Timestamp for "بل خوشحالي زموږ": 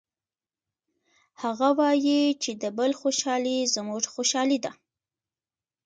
2.77-4.03